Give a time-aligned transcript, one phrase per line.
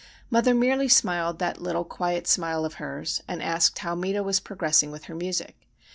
[0.31, 4.89] Mother merely smiled that little quiet smile of hers, and asked how Meta was progressing
[4.89, 5.67] with her music.